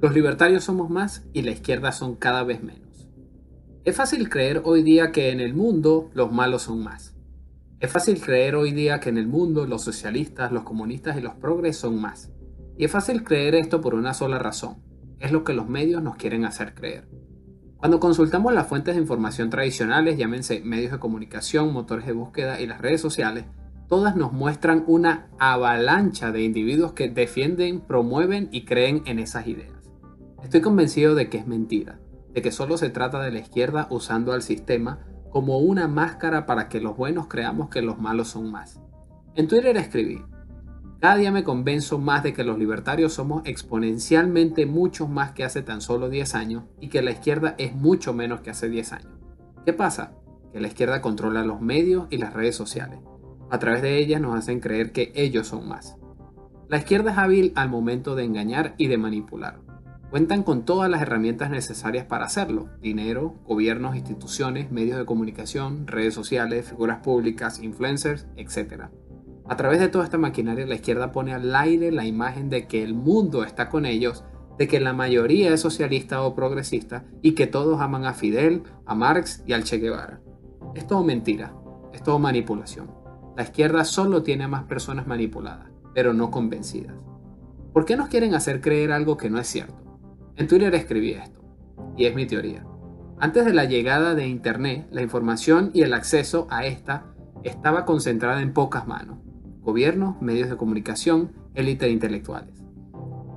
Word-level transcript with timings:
Los 0.00 0.14
libertarios 0.14 0.62
somos 0.62 0.90
más 0.90 1.26
y 1.32 1.42
la 1.42 1.50
izquierda 1.50 1.90
son 1.90 2.14
cada 2.14 2.44
vez 2.44 2.62
menos. 2.62 3.08
Es 3.84 3.96
fácil 3.96 4.28
creer 4.28 4.62
hoy 4.64 4.84
día 4.84 5.10
que 5.10 5.30
en 5.30 5.40
el 5.40 5.54
mundo 5.54 6.08
los 6.14 6.30
malos 6.30 6.62
son 6.62 6.84
más. 6.84 7.16
Es 7.80 7.90
fácil 7.90 8.20
creer 8.20 8.54
hoy 8.54 8.70
día 8.70 9.00
que 9.00 9.08
en 9.08 9.18
el 9.18 9.26
mundo 9.26 9.66
los 9.66 9.82
socialistas, 9.82 10.52
los 10.52 10.62
comunistas 10.62 11.16
y 11.16 11.20
los 11.20 11.34
progres 11.34 11.78
son 11.78 12.00
más. 12.00 12.30
Y 12.76 12.84
es 12.84 12.92
fácil 12.92 13.24
creer 13.24 13.56
esto 13.56 13.80
por 13.80 13.96
una 13.96 14.14
sola 14.14 14.38
razón. 14.38 14.76
Es 15.18 15.32
lo 15.32 15.42
que 15.42 15.52
los 15.52 15.68
medios 15.68 16.00
nos 16.00 16.14
quieren 16.14 16.44
hacer 16.44 16.74
creer. 16.74 17.08
Cuando 17.76 17.98
consultamos 17.98 18.54
las 18.54 18.68
fuentes 18.68 18.94
de 18.94 19.00
información 19.00 19.50
tradicionales, 19.50 20.16
llámense 20.16 20.60
medios 20.60 20.92
de 20.92 21.00
comunicación, 21.00 21.72
motores 21.72 22.06
de 22.06 22.12
búsqueda 22.12 22.60
y 22.60 22.68
las 22.68 22.80
redes 22.80 23.00
sociales, 23.00 23.46
todas 23.88 24.14
nos 24.14 24.32
muestran 24.32 24.84
una 24.86 25.26
avalancha 25.40 26.30
de 26.30 26.42
individuos 26.44 26.92
que 26.92 27.08
defienden, 27.08 27.80
promueven 27.80 28.48
y 28.52 28.64
creen 28.64 29.02
en 29.06 29.18
esas 29.18 29.48
ideas. 29.48 29.77
Estoy 30.42 30.60
convencido 30.60 31.14
de 31.14 31.28
que 31.28 31.38
es 31.38 31.46
mentira, 31.46 31.98
de 32.32 32.42
que 32.42 32.52
solo 32.52 32.76
se 32.78 32.90
trata 32.90 33.20
de 33.20 33.32
la 33.32 33.40
izquierda 33.40 33.88
usando 33.90 34.32
al 34.32 34.42
sistema 34.42 35.00
como 35.30 35.58
una 35.58 35.88
máscara 35.88 36.46
para 36.46 36.68
que 36.68 36.80
los 36.80 36.96
buenos 36.96 37.26
creamos 37.26 37.68
que 37.68 37.82
los 37.82 37.98
malos 37.98 38.28
son 38.28 38.50
más. 38.50 38.80
En 39.34 39.48
Twitter 39.48 39.76
escribí, 39.76 40.22
cada 41.00 41.16
día 41.16 41.30
me 41.30 41.44
convenzo 41.44 41.98
más 41.98 42.22
de 42.22 42.32
que 42.32 42.44
los 42.44 42.58
libertarios 42.58 43.12
somos 43.12 43.42
exponencialmente 43.44 44.66
muchos 44.66 45.08
más 45.08 45.32
que 45.32 45.44
hace 45.44 45.62
tan 45.62 45.80
solo 45.80 46.08
10 46.08 46.34
años 46.34 46.64
y 46.80 46.88
que 46.88 47.02
la 47.02 47.12
izquierda 47.12 47.54
es 47.58 47.74
mucho 47.74 48.14
menos 48.14 48.40
que 48.40 48.50
hace 48.50 48.68
10 48.68 48.92
años. 48.92 49.12
¿Qué 49.64 49.72
pasa? 49.72 50.14
Que 50.52 50.60
la 50.60 50.68
izquierda 50.68 51.00
controla 51.00 51.44
los 51.44 51.60
medios 51.60 52.06
y 52.10 52.18
las 52.18 52.32
redes 52.32 52.56
sociales. 52.56 53.00
A 53.50 53.58
través 53.58 53.82
de 53.82 53.98
ellas 53.98 54.20
nos 54.20 54.36
hacen 54.36 54.60
creer 54.60 54.92
que 54.92 55.12
ellos 55.14 55.46
son 55.46 55.68
más. 55.68 55.96
La 56.68 56.78
izquierda 56.78 57.12
es 57.12 57.18
hábil 57.18 57.52
al 57.54 57.68
momento 57.68 58.14
de 58.14 58.24
engañar 58.24 58.74
y 58.76 58.88
de 58.88 58.98
manipular. 58.98 59.67
Cuentan 60.10 60.42
con 60.42 60.64
todas 60.64 60.88
las 60.88 61.02
herramientas 61.02 61.50
necesarias 61.50 62.06
para 62.06 62.24
hacerlo. 62.24 62.70
Dinero, 62.80 63.34
gobiernos, 63.46 63.94
instituciones, 63.94 64.70
medios 64.70 64.96
de 64.96 65.04
comunicación, 65.04 65.86
redes 65.86 66.14
sociales, 66.14 66.70
figuras 66.70 67.00
públicas, 67.00 67.62
influencers, 67.62 68.26
etc. 68.36 68.84
A 69.46 69.56
través 69.56 69.80
de 69.80 69.88
toda 69.88 70.04
esta 70.04 70.16
maquinaria 70.16 70.66
la 70.66 70.76
izquierda 70.76 71.12
pone 71.12 71.34
al 71.34 71.54
aire 71.54 71.92
la 71.92 72.06
imagen 72.06 72.48
de 72.48 72.66
que 72.66 72.82
el 72.82 72.94
mundo 72.94 73.44
está 73.44 73.68
con 73.68 73.84
ellos, 73.84 74.24
de 74.56 74.66
que 74.66 74.80
la 74.80 74.94
mayoría 74.94 75.52
es 75.52 75.60
socialista 75.60 76.22
o 76.22 76.34
progresista 76.34 77.04
y 77.20 77.32
que 77.32 77.46
todos 77.46 77.78
aman 77.82 78.06
a 78.06 78.14
Fidel, 78.14 78.62
a 78.86 78.94
Marx 78.94 79.42
y 79.46 79.52
al 79.52 79.64
Che 79.64 79.76
Guevara. 79.76 80.22
Es 80.74 80.86
todo 80.86 81.04
mentira, 81.04 81.52
es 81.92 82.02
todo 82.02 82.18
manipulación. 82.18 82.90
La 83.36 83.42
izquierda 83.42 83.84
solo 83.84 84.22
tiene 84.22 84.44
a 84.44 84.48
más 84.48 84.64
personas 84.64 85.06
manipuladas, 85.06 85.68
pero 85.92 86.14
no 86.14 86.30
convencidas. 86.30 86.96
¿Por 87.74 87.84
qué 87.84 87.94
nos 87.94 88.08
quieren 88.08 88.34
hacer 88.34 88.62
creer 88.62 88.90
algo 88.90 89.18
que 89.18 89.28
no 89.28 89.38
es 89.38 89.46
cierto? 89.46 89.87
En 90.38 90.46
Twitter 90.46 90.72
escribí 90.76 91.14
esto, 91.14 91.40
y 91.96 92.06
es 92.06 92.14
mi 92.14 92.24
teoría. 92.24 92.64
Antes 93.18 93.44
de 93.44 93.52
la 93.52 93.64
llegada 93.64 94.14
de 94.14 94.28
Internet, 94.28 94.86
la 94.92 95.02
información 95.02 95.72
y 95.74 95.82
el 95.82 95.92
acceso 95.92 96.46
a 96.48 96.64
esta 96.64 97.06
estaba 97.42 97.84
concentrada 97.84 98.40
en 98.40 98.52
pocas 98.52 98.86
manos. 98.86 99.18
Gobiernos, 99.62 100.22
medios 100.22 100.48
de 100.48 100.56
comunicación, 100.56 101.32
élite 101.54 101.90
intelectuales. 101.90 102.54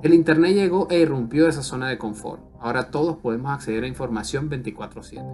El 0.04 0.14
Internet 0.14 0.54
llegó 0.54 0.86
e 0.90 1.00
irrumpió 1.00 1.48
esa 1.48 1.64
zona 1.64 1.88
de 1.88 1.98
confort. 1.98 2.44
Ahora 2.60 2.92
todos 2.92 3.16
podemos 3.16 3.50
acceder 3.50 3.82
a 3.82 3.88
información 3.88 4.48
24/7. 4.48 5.26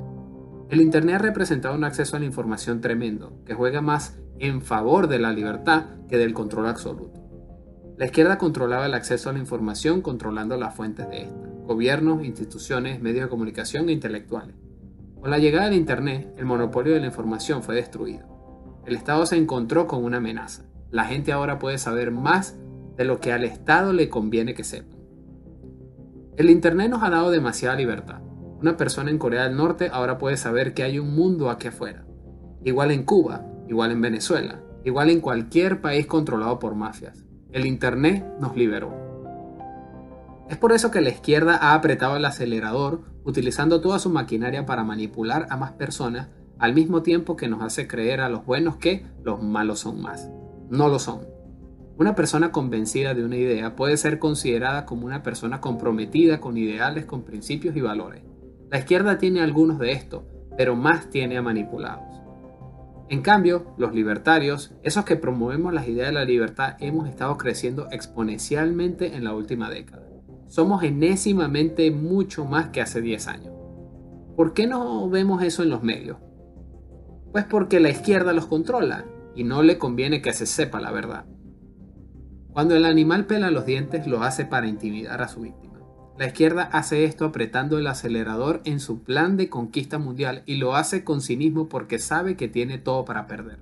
El 0.70 0.80
Internet 0.80 1.16
ha 1.16 1.18
representado 1.18 1.74
un 1.74 1.84
acceso 1.84 2.16
a 2.16 2.20
la 2.20 2.26
información 2.26 2.80
tremendo, 2.80 3.42
que 3.44 3.52
juega 3.52 3.82
más 3.82 4.18
en 4.38 4.62
favor 4.62 5.06
de 5.06 5.18
la 5.18 5.34
libertad 5.34 5.84
que 6.08 6.16
del 6.16 6.32
control 6.32 6.66
absoluto. 6.66 7.20
La 7.98 8.06
izquierda 8.06 8.38
controlaba 8.38 8.86
el 8.86 8.94
acceso 8.94 9.28
a 9.28 9.34
la 9.34 9.38
información 9.38 10.00
controlando 10.00 10.56
las 10.56 10.74
fuentes 10.74 11.10
de 11.10 11.24
esta 11.24 11.47
gobiernos, 11.68 12.24
instituciones, 12.24 13.02
medios 13.02 13.24
de 13.24 13.28
comunicación 13.28 13.90
e 13.90 13.92
intelectuales. 13.92 14.56
Con 15.20 15.30
la 15.30 15.36
llegada 15.36 15.66
del 15.66 15.74
Internet, 15.74 16.32
el 16.38 16.46
monopolio 16.46 16.94
de 16.94 17.00
la 17.00 17.06
información 17.08 17.62
fue 17.62 17.74
destruido. 17.74 18.82
El 18.86 18.96
Estado 18.96 19.26
se 19.26 19.36
encontró 19.36 19.86
con 19.86 20.02
una 20.02 20.16
amenaza. 20.16 20.64
La 20.90 21.04
gente 21.04 21.30
ahora 21.30 21.58
puede 21.58 21.76
saber 21.76 22.10
más 22.10 22.58
de 22.96 23.04
lo 23.04 23.20
que 23.20 23.34
al 23.34 23.44
Estado 23.44 23.92
le 23.92 24.08
conviene 24.08 24.54
que 24.54 24.64
sepan. 24.64 24.98
El 26.38 26.48
Internet 26.48 26.88
nos 26.88 27.02
ha 27.02 27.10
dado 27.10 27.30
demasiada 27.30 27.76
libertad. 27.76 28.22
Una 28.62 28.78
persona 28.78 29.10
en 29.10 29.18
Corea 29.18 29.44
del 29.44 29.56
Norte 29.56 29.90
ahora 29.92 30.16
puede 30.16 30.38
saber 30.38 30.72
que 30.72 30.84
hay 30.84 30.98
un 30.98 31.14
mundo 31.14 31.50
aquí 31.50 31.68
afuera. 31.68 32.06
Igual 32.64 32.92
en 32.92 33.02
Cuba, 33.02 33.44
igual 33.68 33.90
en 33.92 34.00
Venezuela, 34.00 34.62
igual 34.84 35.10
en 35.10 35.20
cualquier 35.20 35.82
país 35.82 36.06
controlado 36.06 36.58
por 36.58 36.74
mafias. 36.74 37.26
El 37.52 37.66
Internet 37.66 38.24
nos 38.40 38.56
liberó. 38.56 39.07
Es 40.48 40.56
por 40.56 40.72
eso 40.72 40.90
que 40.90 41.02
la 41.02 41.10
izquierda 41.10 41.58
ha 41.60 41.74
apretado 41.74 42.16
el 42.16 42.24
acelerador 42.24 43.02
utilizando 43.22 43.82
toda 43.82 43.98
su 43.98 44.08
maquinaria 44.08 44.64
para 44.64 44.82
manipular 44.82 45.46
a 45.50 45.58
más 45.58 45.72
personas 45.72 46.28
al 46.58 46.72
mismo 46.72 47.02
tiempo 47.02 47.36
que 47.36 47.48
nos 47.48 47.62
hace 47.62 47.86
creer 47.86 48.22
a 48.22 48.30
los 48.30 48.46
buenos 48.46 48.76
que 48.76 49.04
los 49.22 49.42
malos 49.42 49.80
son 49.80 50.00
más. 50.00 50.30
No 50.70 50.88
lo 50.88 50.98
son. 50.98 51.20
Una 51.98 52.14
persona 52.14 52.50
convencida 52.50 53.12
de 53.12 53.24
una 53.24 53.36
idea 53.36 53.76
puede 53.76 53.98
ser 53.98 54.18
considerada 54.18 54.86
como 54.86 55.04
una 55.04 55.22
persona 55.22 55.60
comprometida 55.60 56.40
con 56.40 56.56
ideales, 56.56 57.04
con 57.04 57.24
principios 57.24 57.76
y 57.76 57.82
valores. 57.82 58.22
La 58.70 58.78
izquierda 58.78 59.18
tiene 59.18 59.42
algunos 59.42 59.78
de 59.78 59.92
estos, 59.92 60.22
pero 60.56 60.76
más 60.76 61.10
tiene 61.10 61.36
a 61.36 61.42
manipulados. 61.42 62.22
En 63.10 63.20
cambio, 63.20 63.74
los 63.76 63.94
libertarios, 63.94 64.72
esos 64.82 65.04
que 65.04 65.16
promovemos 65.16 65.74
las 65.74 65.88
ideas 65.88 66.08
de 66.08 66.14
la 66.14 66.24
libertad, 66.24 66.76
hemos 66.80 67.06
estado 67.06 67.36
creciendo 67.36 67.88
exponencialmente 67.90 69.14
en 69.14 69.24
la 69.24 69.34
última 69.34 69.68
década 69.68 70.08
somos 70.48 70.82
enésimamente 70.82 71.90
mucho 71.90 72.44
más 72.44 72.70
que 72.70 72.80
hace 72.80 73.00
10 73.00 73.28
años. 73.28 73.54
¿Por 74.36 74.54
qué 74.54 74.66
no 74.66 75.08
vemos 75.08 75.42
eso 75.42 75.62
en 75.62 75.70
los 75.70 75.82
medios? 75.82 76.18
Pues 77.32 77.44
porque 77.44 77.80
la 77.80 77.90
izquierda 77.90 78.32
los 78.32 78.46
controla 78.46 79.04
y 79.34 79.44
no 79.44 79.62
le 79.62 79.78
conviene 79.78 80.22
que 80.22 80.32
se 80.32 80.46
sepa 80.46 80.80
la 80.80 80.90
verdad. 80.90 81.26
Cuando 82.50 82.74
el 82.74 82.86
animal 82.86 83.26
pela 83.26 83.50
los 83.50 83.66
dientes 83.66 84.06
lo 84.06 84.22
hace 84.22 84.44
para 84.44 84.66
intimidar 84.66 85.22
a 85.22 85.28
su 85.28 85.42
víctima. 85.42 85.80
La 86.18 86.26
izquierda 86.26 86.68
hace 86.72 87.04
esto 87.04 87.26
apretando 87.26 87.78
el 87.78 87.86
acelerador 87.86 88.60
en 88.64 88.80
su 88.80 89.04
plan 89.04 89.36
de 89.36 89.48
conquista 89.48 89.98
mundial 89.98 90.42
y 90.46 90.56
lo 90.56 90.74
hace 90.74 91.04
con 91.04 91.20
cinismo 91.20 91.68
porque 91.68 92.00
sabe 92.00 92.36
que 92.36 92.48
tiene 92.48 92.78
todo 92.78 93.04
para 93.04 93.28
perder. 93.28 93.60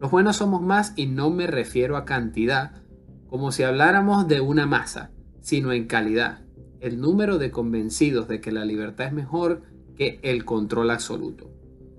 Los 0.00 0.10
buenos 0.10 0.36
somos 0.36 0.62
más 0.62 0.92
y 0.94 1.06
no 1.06 1.30
me 1.30 1.46
refiero 1.46 1.96
a 1.96 2.04
cantidad, 2.04 2.82
como 3.26 3.50
si 3.50 3.64
habláramos 3.64 4.28
de 4.28 4.40
una 4.40 4.66
masa, 4.66 5.10
sino 5.44 5.72
en 5.72 5.86
calidad. 5.86 6.40
El 6.80 7.02
número 7.02 7.36
de 7.36 7.50
convencidos 7.50 8.28
de 8.28 8.40
que 8.40 8.50
la 8.50 8.64
libertad 8.64 9.08
es 9.08 9.12
mejor 9.12 9.62
que 9.94 10.18
el 10.22 10.46
control 10.46 10.90
absoluto. 10.90 11.52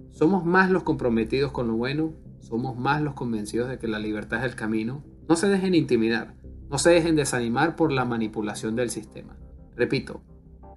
Somos 0.10 0.44
más 0.44 0.72
los 0.72 0.82
comprometidos 0.82 1.52
con 1.52 1.68
lo 1.68 1.76
bueno, 1.76 2.14
somos 2.40 2.76
más 2.76 3.04
los 3.04 3.14
convencidos 3.14 3.70
de 3.70 3.78
que 3.78 3.88
la 3.88 4.00
libertad 4.00 4.40
es 4.40 4.52
el 4.52 4.56
camino. 4.56 5.04
No 5.30 5.36
se 5.36 5.48
dejen 5.48 5.76
intimidar, 5.76 6.34
no 6.72 6.80
se 6.80 6.90
dejen 6.90 7.16
desanimar 7.16 7.76
por 7.76 7.92
la 7.92 8.04
manipulación 8.04 8.76
del 8.76 8.90
sistema. 8.90 9.38
Repito, 9.76 10.24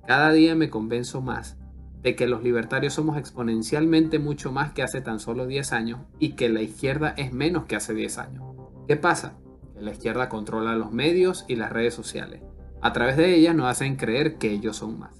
cada 0.06 0.30
día 0.32 0.54
me 0.54 0.68
convenzo 0.68 1.22
más 1.22 1.56
de 2.02 2.16
que 2.16 2.26
los 2.26 2.42
libertarios 2.42 2.92
somos 2.92 3.16
exponencialmente 3.16 4.18
mucho 4.18 4.52
más 4.52 4.72
que 4.72 4.82
hace 4.82 5.00
tan 5.00 5.20
solo 5.20 5.46
10 5.46 5.72
años 5.72 6.00
y 6.18 6.32
que 6.32 6.50
la 6.50 6.60
izquierda 6.60 7.14
es 7.16 7.32
menos 7.32 7.64
que 7.64 7.76
hace 7.76 7.94
10 7.94 8.18
años. 8.18 8.44
¿Qué 8.86 8.96
pasa? 8.96 9.38
Que 9.74 9.80
la 9.80 9.92
izquierda 9.92 10.28
controla 10.28 10.76
los 10.76 10.92
medios 10.92 11.46
y 11.48 11.56
las 11.56 11.72
redes 11.72 11.94
sociales. 11.94 12.42
A 12.80 12.92
través 12.92 13.16
de 13.16 13.34
ellas 13.34 13.54
nos 13.54 13.66
hacen 13.66 13.96
creer 13.96 14.36
que 14.36 14.50
ellos 14.50 14.76
son 14.76 14.98
más. 14.98 15.10